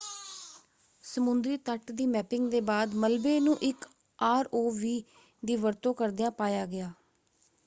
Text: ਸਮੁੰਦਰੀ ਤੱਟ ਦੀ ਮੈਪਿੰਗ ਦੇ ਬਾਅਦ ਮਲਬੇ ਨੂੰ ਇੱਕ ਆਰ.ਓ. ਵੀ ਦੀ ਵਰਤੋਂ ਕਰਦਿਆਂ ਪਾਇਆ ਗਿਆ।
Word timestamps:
ਸਮੁੰਦਰੀ 1.03 1.57
ਤੱਟ 1.57 1.91
ਦੀ 1.91 2.05
ਮੈਪਿੰਗ 2.05 2.49
ਦੇ 2.51 2.61
ਬਾਅਦ 2.61 2.93
ਮਲਬੇ 2.95 3.39
ਨੂੰ 3.39 3.57
ਇੱਕ 3.61 3.85
ਆਰ.ਓ. 4.19 4.69
ਵੀ 4.71 5.03
ਦੀ 5.43 5.55
ਵਰਤੋਂ 5.57 5.93
ਕਰਦਿਆਂ 5.93 6.31
ਪਾਇਆ 6.31 6.65
ਗਿਆ। 6.65 6.91